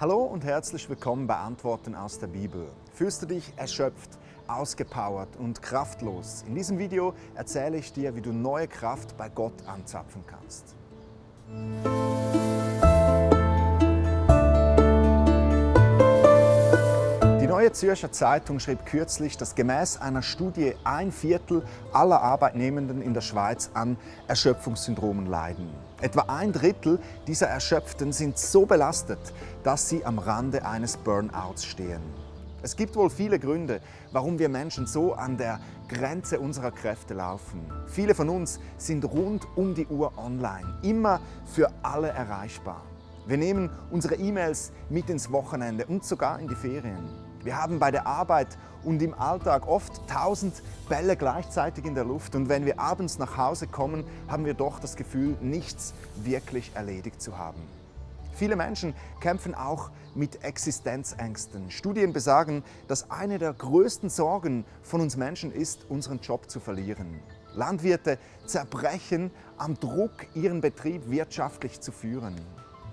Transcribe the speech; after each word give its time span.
Hallo 0.00 0.22
und 0.22 0.44
herzlich 0.44 0.88
willkommen 0.88 1.26
bei 1.26 1.36
Antworten 1.36 1.94
aus 1.94 2.18
der 2.18 2.28
Bibel. 2.28 2.68
Fühlst 2.94 3.20
du 3.20 3.26
dich 3.26 3.52
erschöpft, 3.56 4.08
ausgepowert 4.48 5.36
und 5.36 5.60
kraftlos? 5.60 6.42
In 6.48 6.54
diesem 6.54 6.78
Video 6.78 7.12
erzähle 7.34 7.76
ich 7.76 7.92
dir, 7.92 8.16
wie 8.16 8.22
du 8.22 8.32
neue 8.32 8.66
Kraft 8.66 9.18
bei 9.18 9.28
Gott 9.28 9.52
anzapfen 9.66 10.24
kannst. 10.26 10.74
Neue 17.60 17.72
Zürcher 17.72 18.10
Zeitung 18.10 18.58
schrieb 18.58 18.86
kürzlich, 18.86 19.36
dass 19.36 19.54
gemäß 19.54 19.98
einer 19.98 20.22
Studie 20.22 20.76
ein 20.82 21.12
Viertel 21.12 21.62
aller 21.92 22.22
Arbeitnehmenden 22.22 23.02
in 23.02 23.12
der 23.12 23.20
Schweiz 23.20 23.68
an 23.74 23.98
Erschöpfungssyndromen 24.28 25.26
leiden. 25.26 25.68
Etwa 26.00 26.22
ein 26.28 26.54
Drittel 26.54 26.98
dieser 27.26 27.48
Erschöpften 27.48 28.14
sind 28.14 28.38
so 28.38 28.64
belastet, 28.64 29.18
dass 29.62 29.90
sie 29.90 30.06
am 30.06 30.18
Rande 30.18 30.64
eines 30.64 30.96
Burnouts 30.96 31.66
stehen. 31.66 32.00
Es 32.62 32.76
gibt 32.76 32.96
wohl 32.96 33.10
viele 33.10 33.38
Gründe, 33.38 33.82
warum 34.10 34.38
wir 34.38 34.48
Menschen 34.48 34.86
so 34.86 35.12
an 35.12 35.36
der 35.36 35.60
Grenze 35.86 36.40
unserer 36.40 36.70
Kräfte 36.70 37.12
laufen. 37.12 37.60
Viele 37.88 38.14
von 38.14 38.30
uns 38.30 38.58
sind 38.78 39.04
rund 39.04 39.46
um 39.56 39.74
die 39.74 39.86
Uhr 39.86 40.16
online, 40.16 40.78
immer 40.82 41.20
für 41.44 41.70
alle 41.82 42.08
erreichbar. 42.08 42.86
Wir 43.26 43.36
nehmen 43.36 43.68
unsere 43.90 44.14
E-Mails 44.14 44.72
mit 44.88 45.10
ins 45.10 45.30
Wochenende 45.30 45.84
und 45.84 46.06
sogar 46.06 46.40
in 46.40 46.48
die 46.48 46.56
Ferien. 46.56 47.29
Wir 47.42 47.56
haben 47.56 47.78
bei 47.78 47.90
der 47.90 48.06
Arbeit 48.06 48.48
und 48.84 49.00
im 49.02 49.14
Alltag 49.14 49.66
oft 49.66 50.06
tausend 50.08 50.62
Bälle 50.88 51.16
gleichzeitig 51.16 51.84
in 51.84 51.94
der 51.94 52.04
Luft 52.04 52.34
und 52.34 52.48
wenn 52.48 52.66
wir 52.66 52.78
abends 52.78 53.18
nach 53.18 53.36
Hause 53.36 53.66
kommen, 53.66 54.04
haben 54.28 54.44
wir 54.44 54.54
doch 54.54 54.78
das 54.78 54.96
Gefühl, 54.96 55.36
nichts 55.40 55.94
wirklich 56.16 56.72
erledigt 56.74 57.20
zu 57.22 57.38
haben. 57.38 57.60
Viele 58.34 58.56
Menschen 58.56 58.94
kämpfen 59.20 59.54
auch 59.54 59.90
mit 60.14 60.44
Existenzängsten. 60.44 61.70
Studien 61.70 62.12
besagen, 62.12 62.64
dass 62.88 63.10
eine 63.10 63.38
der 63.38 63.52
größten 63.52 64.08
Sorgen 64.08 64.64
von 64.82 65.00
uns 65.00 65.16
Menschen 65.16 65.52
ist, 65.52 65.84
unseren 65.88 66.20
Job 66.20 66.50
zu 66.50 66.58
verlieren. 66.58 67.20
Landwirte 67.54 68.18
zerbrechen 68.46 69.30
am 69.58 69.78
Druck, 69.78 70.26
ihren 70.34 70.60
Betrieb 70.60 71.10
wirtschaftlich 71.10 71.80
zu 71.80 71.92
führen. 71.92 72.34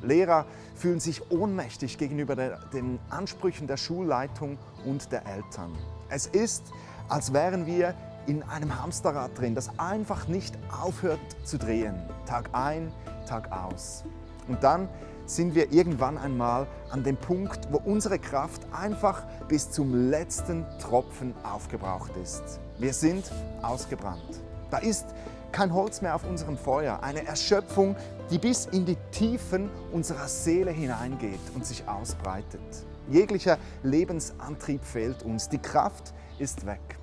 Lehrer 0.02 0.46
fühlen 0.76 1.00
sich 1.00 1.32
ohnmächtig 1.32 1.98
gegenüber 1.98 2.36
der, 2.36 2.60
den 2.74 3.00
Ansprüchen 3.10 3.68
der 3.68 3.78
Schulleitung 3.78 4.58
und 4.86 5.12
der 5.12 5.26
Eltern. 5.26 5.76
Es 6.10 6.28
ist, 6.28 6.64
als 7.10 7.34
wären 7.34 7.66
wir 7.66 7.94
in 8.28 8.44
einem 8.44 8.82
Hamsterrad 8.82 9.38
drin, 9.38 9.56
das 9.56 9.80
einfach 9.80 10.28
nicht 10.28 10.58
aufhört 10.72 11.20
zu 11.44 11.58
drehen. 11.58 11.96
Tag 12.26 12.50
ein, 12.54 12.92
Tag 13.28 13.52
aus. 13.52 14.04
Und 14.48 14.64
dann 14.64 14.90
sind 15.26 15.56
wir 15.56 15.72
irgendwann 15.74 16.18
einmal 16.18 16.68
an 16.90 17.04
dem 17.04 17.18
Punkt, 17.18 17.68
wo 17.72 17.78
unsere 17.78 18.18
Kraft 18.18 18.62
einfach 18.72 19.24
bis 19.48 19.72
zum 19.72 20.10
letzten 20.10 20.66
Tropfen 20.80 21.34
aufgebraucht 21.44 22.12
ist. 22.22 22.60
Wir 22.78 22.94
sind 22.94 23.30
ausgebrannt. 23.62 24.42
Da 24.72 24.78
ist 24.78 25.06
kein 25.52 25.74
Holz 25.74 26.02
mehr 26.02 26.16
auf 26.16 26.24
unserem 26.26 26.58
Feuer, 26.58 27.02
eine 27.04 27.26
Erschöpfung, 27.26 27.96
die 28.30 28.38
bis 28.38 28.66
in 28.66 28.86
die 28.86 28.98
Tiefen 29.12 29.70
unserer 29.92 30.28
Seele 30.28 30.72
hineingeht 30.72 31.40
und 31.56 31.66
sich 31.66 31.88
ausbreitet. 31.88 32.62
Jeglicher 33.10 33.58
Lebensantrieb 33.84 34.84
fehlt 34.84 35.24
uns, 35.24 35.50
die 35.50 35.60
Kraft 35.60 36.14
ist 36.40 36.66
weg. 36.66 36.98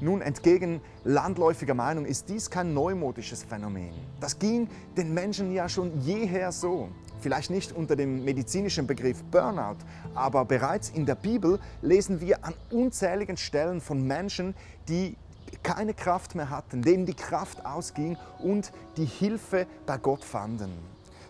Nun, 0.00 0.20
entgegen 0.20 0.80
landläufiger 1.04 1.74
Meinung 1.74 2.04
ist 2.04 2.28
dies 2.28 2.50
kein 2.50 2.74
neumodisches 2.74 3.44
Phänomen. 3.44 3.94
Das 4.20 4.38
ging 4.38 4.68
den 4.96 5.14
Menschen 5.14 5.52
ja 5.52 5.68
schon 5.68 6.00
jeher 6.00 6.52
so. 6.52 6.88
Vielleicht 7.20 7.50
nicht 7.50 7.72
unter 7.72 7.94
dem 7.94 8.24
medizinischen 8.24 8.86
Begriff 8.86 9.22
Burnout, 9.30 9.76
aber 10.14 10.44
bereits 10.44 10.90
in 10.90 11.06
der 11.06 11.14
Bibel 11.14 11.60
lesen 11.80 12.20
wir 12.20 12.44
an 12.44 12.54
unzähligen 12.70 13.36
Stellen 13.36 13.80
von 13.80 14.04
Menschen, 14.04 14.54
die 14.88 15.16
keine 15.62 15.94
Kraft 15.94 16.34
mehr 16.34 16.50
hatten, 16.50 16.82
denen 16.82 17.06
die 17.06 17.14
Kraft 17.14 17.64
ausging 17.64 18.16
und 18.38 18.72
die 18.96 19.04
Hilfe 19.04 19.66
bei 19.86 19.98
Gott 19.98 20.24
fanden. 20.24 20.72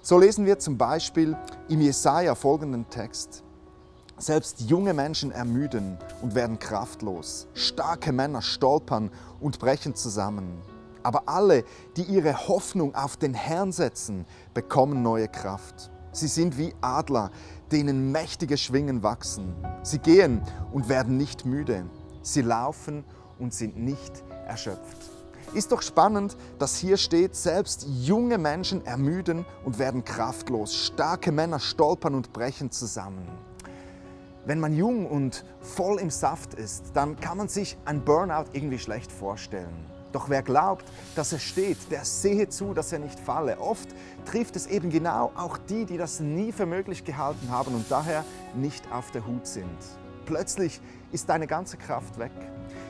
So 0.01 0.19
lesen 0.19 0.47
wir 0.47 0.59
zum 0.59 0.79
Beispiel 0.79 1.37
im 1.69 1.81
Jesaja 1.81 2.35
folgenden 2.35 2.89
Text. 2.91 3.45
Selbst 4.19 4.61
junge 4.63 4.95
Menschen 4.95 5.33
ermüden 5.33 5.99
und 6.23 6.35
werden 6.35 6.59
kraftlos. 6.59 7.47
Starke 7.55 8.13
Männer 8.13 8.43
stolpern 8.43 9.11
und 9.41 9.59
brechen 9.59 9.95
zusammen. 9.95 10.61
Aber 11.03 11.29
alle, 11.29 11.65
die 11.97 12.03
ihre 12.03 12.49
Hoffnung 12.49 12.95
auf 12.95 13.17
den 13.17 13.35
Herrn 13.35 13.73
setzen, 13.73 14.27
bekommen 14.55 15.03
neue 15.03 15.29
Kraft. 15.29 15.91
Sie 16.13 16.29
sind 16.29 16.59
wie 16.59 16.75
Adler, 16.81 17.31
denen 17.73 18.13
mächtige 18.13 18.59
Schwingen 18.59 19.03
wachsen. 19.03 19.55
Sie 19.83 19.99
gehen 19.99 20.43
und 20.73 20.89
werden 20.89 21.17
nicht 21.17 21.47
müde. 21.47 21.87
Sie 22.23 22.43
laufen 22.43 23.05
und 23.39 23.55
sind 23.55 23.77
nicht 23.77 24.25
erschöpft. 24.47 25.11
Ist 25.55 25.71
doch 25.73 25.83
spannend, 25.83 26.37
dass 26.59 26.77
hier 26.77 26.97
steht, 26.97 27.37
selbst 27.37 27.87
junge 27.87 28.39
Menschen 28.39 28.87
ermüden 28.87 29.45
und 29.65 29.79
werden 29.79 30.03
kraftlos. 30.05 30.75
Starke 30.75 31.31
Männer 31.31 31.59
stolpern 31.59 32.15
und 32.15 32.33
brechen 32.33 32.71
zusammen. 32.71 33.29
Wenn 34.47 34.61
man 34.61 34.75
jung 34.75 35.07
und 35.07 35.45
voll 35.61 36.01
im 36.01 36.11
Saft 36.11 36.55
ist, 36.55 36.87
dann 36.95 37.21
kann 37.21 37.37
man 37.37 37.49
sich 37.49 37.77
ein 37.85 38.03
Burnout 38.03 38.47
irgendwie 38.53 38.79
schlecht 38.79 39.13
vorstellen. 39.13 39.87
Doch 40.13 40.29
wer 40.29 40.43
glaubt, 40.43 40.85
dass 41.17 41.33
er 41.33 41.39
steht, 41.39 41.79
der 41.91 42.05
sehe 42.05 42.49
zu, 42.49 42.75
dass 42.75 42.93
er 42.93 42.99
nicht 42.99 43.19
falle. 43.19 43.59
Oft 43.61 43.89
trifft 44.25 44.57
es 44.57 44.67
eben 44.67 44.91
genau 44.91 45.33
auch 45.37 45.59
die, 45.59 45.85
die 45.85 45.97
das 45.97 46.21
nie 46.21 46.53
für 46.53 46.67
möglich 46.67 47.05
gehalten 47.05 47.51
haben 47.51 47.75
und 47.75 47.91
daher 47.91 48.25
nicht 48.55 48.91
auf 48.93 49.11
der 49.11 49.27
Hut 49.27 49.47
sind. 49.47 49.79
Plötzlich 50.27 50.81
ist 51.13 51.29
deine 51.29 51.47
ganze 51.47 51.77
Kraft 51.77 52.19
weg. 52.19 52.33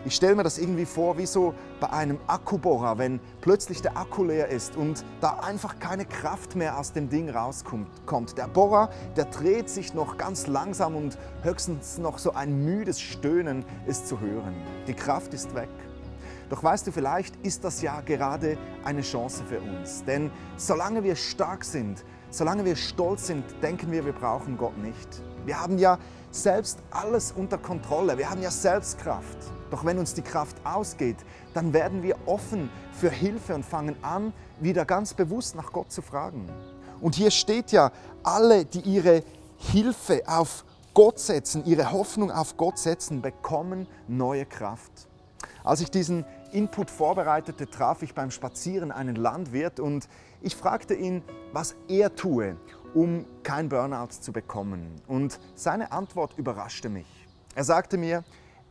Ich 0.04 0.16
stelle 0.16 0.34
mir 0.34 0.42
das 0.42 0.58
irgendwie 0.58 0.84
vor, 0.84 1.16
wie 1.16 1.26
so 1.26 1.54
bei 1.80 1.90
einem 1.90 2.18
Akkubohrer, 2.26 2.98
wenn 2.98 3.20
plötzlich 3.40 3.82
der 3.82 3.96
Akku 3.96 4.24
leer 4.24 4.48
ist 4.48 4.76
und 4.76 5.04
da 5.20 5.38
einfach 5.40 5.78
keine 5.78 6.04
Kraft 6.04 6.56
mehr 6.56 6.78
aus 6.78 6.92
dem 6.92 7.08
Ding 7.08 7.30
rauskommt. 7.30 8.36
Der 8.36 8.48
Bohrer, 8.48 8.90
der 9.16 9.26
dreht 9.26 9.68
sich 9.68 9.94
noch 9.94 10.16
ganz 10.16 10.46
langsam 10.46 10.96
und 10.96 11.18
höchstens 11.42 11.98
noch 11.98 12.18
so 12.18 12.34
ein 12.34 12.64
müdes 12.64 13.00
Stöhnen 13.00 13.64
ist 13.86 14.08
zu 14.08 14.20
hören. 14.20 14.54
Die 14.86 14.94
Kraft 14.94 15.34
ist 15.34 15.54
weg. 15.54 15.70
Doch 16.50 16.62
weißt 16.62 16.86
du, 16.86 16.92
vielleicht 16.92 17.34
ist 17.44 17.64
das 17.64 17.80
ja 17.80 18.00
gerade 18.02 18.58
eine 18.84 19.00
Chance 19.00 19.42
für 19.48 19.60
uns. 19.60 20.04
Denn 20.04 20.30
solange 20.56 21.02
wir 21.02 21.16
stark 21.16 21.64
sind, 21.64 22.04
solange 22.30 22.64
wir 22.64 22.76
stolz 22.76 23.28
sind, 23.28 23.44
denken 23.62 23.90
wir, 23.90 24.04
wir 24.04 24.12
brauchen 24.12 24.58
Gott 24.58 24.76
nicht. 24.76 25.22
Wir 25.46 25.60
haben 25.60 25.78
ja 25.78 25.98
selbst 26.30 26.78
alles 26.90 27.32
unter 27.32 27.58
Kontrolle. 27.58 28.18
Wir 28.18 28.28
haben 28.28 28.42
ja 28.42 28.50
Selbstkraft. 28.50 29.38
Doch 29.72 29.86
wenn 29.86 29.98
uns 29.98 30.12
die 30.12 30.20
Kraft 30.20 30.58
ausgeht, 30.64 31.16
dann 31.54 31.72
werden 31.72 32.02
wir 32.02 32.16
offen 32.26 32.68
für 32.92 33.08
Hilfe 33.08 33.54
und 33.54 33.64
fangen 33.64 33.96
an, 34.02 34.34
wieder 34.60 34.84
ganz 34.84 35.14
bewusst 35.14 35.56
nach 35.56 35.72
Gott 35.72 35.90
zu 35.90 36.02
fragen. 36.02 36.46
Und 37.00 37.14
hier 37.14 37.30
steht 37.30 37.72
ja, 37.72 37.90
alle, 38.22 38.66
die 38.66 38.80
ihre 38.80 39.24
Hilfe 39.56 40.24
auf 40.26 40.66
Gott 40.92 41.18
setzen, 41.18 41.64
ihre 41.64 41.90
Hoffnung 41.90 42.30
auf 42.30 42.58
Gott 42.58 42.78
setzen, 42.78 43.22
bekommen 43.22 43.88
neue 44.08 44.44
Kraft. 44.44 45.08
Als 45.64 45.80
ich 45.80 45.90
diesen 45.90 46.26
Input 46.52 46.90
vorbereitete, 46.90 47.66
traf 47.66 48.02
ich 48.02 48.12
beim 48.12 48.30
Spazieren 48.30 48.92
einen 48.92 49.16
Landwirt 49.16 49.80
und 49.80 50.06
ich 50.42 50.54
fragte 50.54 50.92
ihn, 50.92 51.22
was 51.54 51.76
er 51.88 52.14
tue, 52.14 52.56
um 52.92 53.24
kein 53.42 53.70
Burnout 53.70 54.08
zu 54.20 54.32
bekommen. 54.32 55.00
Und 55.06 55.40
seine 55.54 55.92
Antwort 55.92 56.36
überraschte 56.36 56.90
mich. 56.90 57.06
Er 57.54 57.64
sagte 57.64 57.96
mir, 57.96 58.22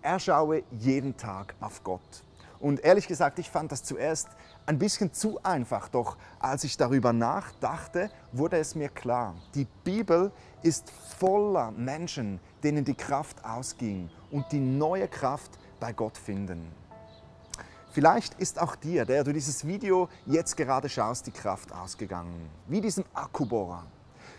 er 0.01 0.19
schaue 0.19 0.63
jeden 0.71 1.15
Tag 1.17 1.55
auf 1.59 1.83
Gott. 1.83 2.23
Und 2.59 2.83
ehrlich 2.83 3.07
gesagt, 3.07 3.39
ich 3.39 3.49
fand 3.49 3.71
das 3.71 3.83
zuerst 3.83 4.27
ein 4.67 4.77
bisschen 4.77 5.11
zu 5.13 5.41
einfach, 5.43 5.89
doch 5.89 6.15
als 6.39 6.63
ich 6.63 6.77
darüber 6.77 7.11
nachdachte, 7.11 8.11
wurde 8.31 8.57
es 8.57 8.75
mir 8.75 8.89
klar, 8.89 9.33
die 9.55 9.65
Bibel 9.83 10.31
ist 10.61 10.91
voller 11.17 11.71
Menschen, 11.71 12.39
denen 12.63 12.85
die 12.85 12.93
Kraft 12.93 13.43
ausging 13.43 14.09
und 14.29 14.51
die 14.51 14.59
neue 14.59 15.07
Kraft 15.07 15.57
bei 15.79 15.91
Gott 15.91 16.17
finden. 16.17 16.71
Vielleicht 17.91 18.35
ist 18.35 18.61
auch 18.61 18.75
dir, 18.75 19.05
der 19.05 19.23
du 19.23 19.33
dieses 19.33 19.65
Video 19.65 20.07
jetzt 20.25 20.55
gerade 20.55 20.87
schaust, 20.87 21.27
die 21.27 21.31
Kraft 21.31 21.73
ausgegangen. 21.73 22.49
Wie 22.67 22.79
diesem 22.79 23.03
Akkubohrer. 23.13 23.85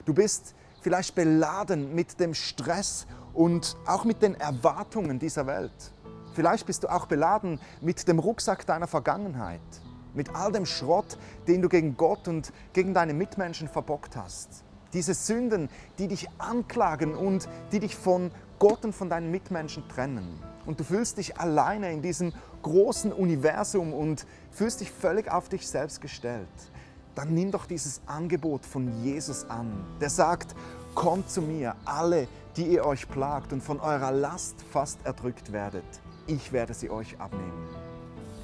Du 0.06 0.14
bist 0.14 0.54
vielleicht 0.82 1.14
beladen 1.14 1.94
mit 1.94 2.20
dem 2.20 2.34
Stress 2.34 3.06
und 3.32 3.76
auch 3.86 4.04
mit 4.04 4.20
den 4.20 4.34
Erwartungen 4.34 5.18
dieser 5.18 5.46
Welt. 5.46 5.92
Vielleicht 6.34 6.66
bist 6.66 6.82
du 6.82 6.88
auch 6.88 7.06
beladen 7.06 7.60
mit 7.80 8.06
dem 8.08 8.18
Rucksack 8.18 8.66
deiner 8.66 8.86
Vergangenheit, 8.86 9.60
mit 10.14 10.34
all 10.34 10.52
dem 10.52 10.66
Schrott, 10.66 11.18
den 11.46 11.62
du 11.62 11.68
gegen 11.68 11.96
Gott 11.96 12.26
und 12.28 12.52
gegen 12.72 12.94
deine 12.94 13.14
Mitmenschen 13.14 13.68
verbockt 13.68 14.16
hast. 14.16 14.64
Diese 14.92 15.14
Sünden, 15.14 15.70
die 15.98 16.08
dich 16.08 16.28
anklagen 16.38 17.14
und 17.14 17.48
die 17.70 17.80
dich 17.80 17.96
von 17.96 18.30
Gott 18.58 18.84
und 18.84 18.94
von 18.94 19.08
deinen 19.08 19.30
Mitmenschen 19.30 19.88
trennen. 19.88 20.38
Und 20.66 20.80
du 20.80 20.84
fühlst 20.84 21.18
dich 21.18 21.38
alleine 21.38 21.92
in 21.92 22.02
diesem 22.02 22.32
großen 22.62 23.12
Universum 23.12 23.92
und 23.92 24.26
fühlst 24.50 24.80
dich 24.80 24.90
völlig 24.90 25.30
auf 25.30 25.48
dich 25.48 25.66
selbst 25.66 26.00
gestellt. 26.00 26.48
Dann 27.14 27.34
nimm 27.34 27.50
doch 27.50 27.66
dieses 27.66 28.00
Angebot 28.06 28.64
von 28.64 29.02
Jesus 29.02 29.44
an. 29.48 29.70
Der 30.00 30.10
sagt, 30.10 30.54
Kommt 30.94 31.30
zu 31.30 31.40
mir, 31.40 31.74
alle, 31.86 32.28
die 32.56 32.66
ihr 32.66 32.84
euch 32.84 33.08
plagt 33.08 33.52
und 33.54 33.62
von 33.62 33.80
eurer 33.80 34.10
Last 34.10 34.56
fast 34.70 34.98
erdrückt 35.04 35.50
werdet. 35.50 35.84
Ich 36.26 36.52
werde 36.52 36.74
sie 36.74 36.90
euch 36.90 37.18
abnehmen. 37.18 37.68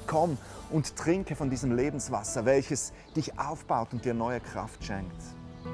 Komm 0.07 0.35
und 0.71 0.95
trinke 0.95 1.35
von 1.35 1.51
diesem 1.51 1.75
Lebenswasser, 1.75 2.45
welches 2.45 2.91
dich 3.15 3.37
aufbaut 3.37 3.89
und 3.93 4.03
dir 4.03 4.15
neue 4.15 4.39
Kraft 4.39 4.83
schenkt. 4.83 5.21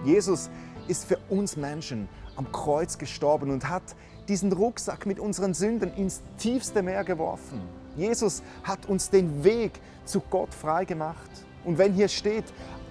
Jesus 0.03 0.49
ist 0.89 1.05
für 1.05 1.17
uns 1.29 1.55
Menschen 1.55 2.09
am 2.35 2.51
Kreuz 2.51 2.97
gestorben 2.97 3.49
und 3.51 3.69
hat 3.69 3.95
diesen 4.27 4.51
Rucksack 4.51 5.05
mit 5.05 5.19
unseren 5.19 5.53
Sünden 5.53 5.93
ins 5.93 6.21
tiefste 6.37 6.83
Meer 6.83 7.05
geworfen. 7.05 7.61
Jesus 7.95 8.43
hat 8.63 8.85
uns 8.87 9.09
den 9.09 9.45
Weg 9.45 9.79
zu 10.03 10.19
Gott 10.19 10.53
frei 10.53 10.83
gemacht. 10.83 11.29
Und 11.63 11.77
wenn 11.77 11.93
hier 11.93 12.09
steht, 12.09 12.45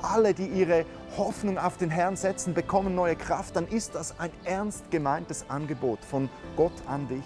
alle, 0.04 0.34
die 0.34 0.46
ihre 0.46 0.84
Hoffnung 1.16 1.58
auf 1.58 1.76
den 1.76 1.90
Herrn 1.90 2.16
setzen, 2.16 2.54
bekommen 2.54 2.94
neue 2.94 3.16
Kraft, 3.16 3.56
dann 3.56 3.66
ist 3.68 3.94
das 3.94 4.18
ein 4.18 4.30
ernst 4.44 4.90
gemeintes 4.90 5.48
Angebot 5.48 6.04
von 6.04 6.28
Gott 6.56 6.72
an 6.86 7.08
dich. 7.08 7.24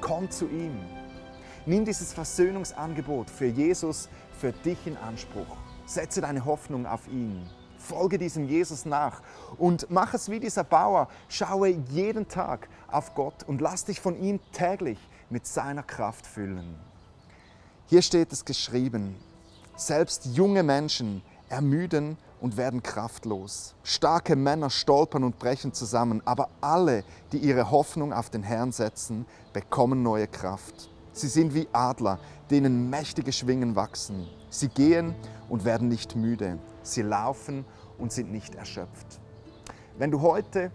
Komm 0.00 0.30
zu 0.30 0.46
ihm. 0.46 0.78
Nimm 1.66 1.84
dieses 1.84 2.12
Versöhnungsangebot 2.12 3.30
für 3.30 3.46
Jesus 3.46 4.08
für 4.38 4.52
dich 4.52 4.86
in 4.86 4.96
Anspruch. 4.96 5.56
Setze 5.86 6.20
deine 6.20 6.44
Hoffnung 6.44 6.86
auf 6.86 7.06
ihn. 7.08 7.48
Folge 7.78 8.18
diesem 8.18 8.46
Jesus 8.46 8.84
nach 8.84 9.22
und 9.58 9.90
mach 9.90 10.14
es 10.14 10.28
wie 10.28 10.40
dieser 10.40 10.64
Bauer. 10.64 11.08
Schaue 11.28 11.68
jeden 11.68 12.28
Tag 12.28 12.68
auf 12.88 13.14
Gott 13.14 13.42
und 13.46 13.60
lass 13.60 13.84
dich 13.84 14.00
von 14.00 14.20
ihm 14.20 14.40
täglich 14.52 14.98
mit 15.30 15.46
seiner 15.46 15.82
Kraft 15.82 16.26
füllen. 16.26 16.76
Hier 17.86 18.02
steht 18.02 18.32
es 18.32 18.44
geschrieben, 18.44 19.16
selbst 19.76 20.26
junge 20.26 20.62
Menschen 20.62 21.22
ermüden 21.52 22.16
und 22.40 22.56
werden 22.56 22.82
kraftlos. 22.82 23.74
Starke 23.84 24.34
Männer 24.34 24.70
stolpern 24.70 25.22
und 25.22 25.38
brechen 25.38 25.72
zusammen, 25.72 26.22
aber 26.24 26.48
alle, 26.60 27.04
die 27.30 27.38
ihre 27.38 27.70
Hoffnung 27.70 28.12
auf 28.12 28.30
den 28.30 28.42
Herrn 28.42 28.72
setzen, 28.72 29.26
bekommen 29.52 30.02
neue 30.02 30.26
Kraft. 30.26 30.90
Sie 31.12 31.28
sind 31.28 31.54
wie 31.54 31.68
Adler, 31.72 32.18
denen 32.50 32.88
mächtige 32.88 33.32
Schwingen 33.32 33.76
wachsen. 33.76 34.26
Sie 34.48 34.68
gehen 34.68 35.14
und 35.50 35.64
werden 35.66 35.88
nicht 35.88 36.16
müde. 36.16 36.58
Sie 36.82 37.02
laufen 37.02 37.66
und 37.98 38.12
sind 38.12 38.32
nicht 38.32 38.54
erschöpft. 38.54 39.20
Wenn 39.98 40.10
du 40.10 40.22
heute 40.22 40.72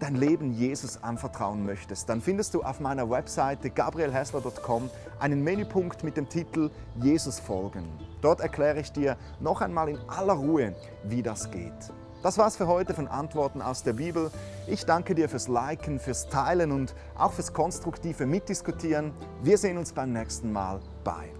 dein 0.00 0.16
Leben 0.16 0.52
Jesus 0.52 1.02
anvertrauen 1.02 1.64
möchtest, 1.64 2.08
dann 2.08 2.20
findest 2.20 2.54
du 2.54 2.62
auf 2.62 2.80
meiner 2.80 3.08
Webseite 3.08 3.70
gabrielhessler.com 3.70 4.90
einen 5.18 5.44
Menüpunkt 5.44 6.02
mit 6.02 6.16
dem 6.16 6.28
Titel 6.28 6.70
Jesus 6.96 7.38
folgen. 7.38 7.84
Dort 8.20 8.40
erkläre 8.40 8.80
ich 8.80 8.92
dir 8.92 9.16
noch 9.40 9.60
einmal 9.60 9.88
in 9.88 9.98
aller 10.08 10.34
Ruhe, 10.34 10.74
wie 11.04 11.22
das 11.22 11.50
geht. 11.50 11.92
Das 12.22 12.36
war's 12.36 12.56
für 12.56 12.66
heute 12.66 12.92
von 12.92 13.08
Antworten 13.08 13.62
aus 13.62 13.82
der 13.82 13.94
Bibel. 13.94 14.30
Ich 14.66 14.84
danke 14.84 15.14
dir 15.14 15.28
fürs 15.28 15.48
Liken, 15.48 15.98
fürs 15.98 16.28
Teilen 16.28 16.70
und 16.70 16.94
auch 17.16 17.32
fürs 17.32 17.52
konstruktive 17.52 18.26
Mitdiskutieren. 18.26 19.12
Wir 19.42 19.56
sehen 19.56 19.78
uns 19.78 19.92
beim 19.92 20.12
nächsten 20.12 20.52
Mal. 20.52 20.80
Bye. 21.02 21.39